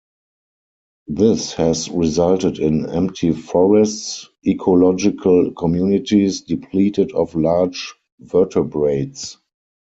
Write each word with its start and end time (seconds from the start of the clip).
This 1.05 1.53
has 1.53 1.87
resulted 1.87 2.57
in 2.57 2.89
empty 2.89 3.33
forests, 3.33 4.29
ecological 4.43 5.51
communities 5.55 6.41
depleted 6.41 7.11
of 7.11 7.35
large 7.35 7.93
vertebrates. 8.19 9.37